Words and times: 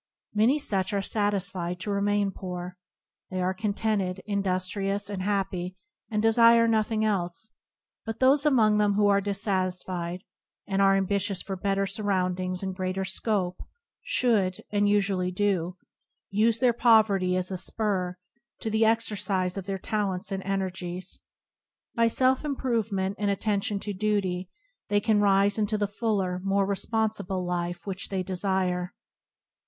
Many 0.33 0.57
such 0.57 0.93
are 0.93 1.03
satisfied 1.03 1.79
to 1.81 1.91
remain 1.91 2.31
poor. 2.31 2.75
They 3.29 3.39
are 3.39 3.53
contented, 3.53 4.19
industri 4.27 4.91
ous, 4.91 5.11
and 5.11 5.21
happy, 5.21 5.75
and 6.09 6.23
desire 6.23 6.67
nothing 6.67 7.05
else; 7.05 7.51
but 8.03 8.17
those 8.17 8.43
among 8.43 8.79
them 8.79 8.95
who 8.95 9.05
are 9.09 9.21
dissatisfied, 9.21 10.23
and 10.65 10.81
are 10.81 10.95
ambitious 10.95 11.43
for 11.43 11.55
better 11.55 11.85
surroundings 11.85 12.63
and 12.63 12.73
greater 12.75 13.05
scope, 13.05 13.61
should, 14.01 14.63
and 14.71 14.89
usually 14.89 15.29
do, 15.29 15.77
use 16.31 16.57
their 16.57 16.73
poverty 16.73 17.35
as 17.35 17.51
a 17.51 17.57
spur 17.59 18.17
to 18.61 18.71
the 18.71 18.83
exercise 18.83 19.55
of 19.55 19.67
their 19.67 19.77
talents 19.77 20.31
and 20.31 20.41
energies. 20.41 21.19
By 21.93 22.07
self 22.07 22.43
improve 22.43 22.91
ment 22.91 23.17
and 23.19 23.29
attention 23.29 23.79
to 23.81 23.93
duty, 23.93 24.49
they 24.89 24.99
can 24.99 25.21
rise 25.21 25.59
into 25.59 25.77
the 25.77 25.85
fuller, 25.87 26.39
more 26.43 26.65
responsible 26.65 27.45
life 27.45 27.85
which 27.85 28.09
they 28.09 28.23
desire. 28.23 28.95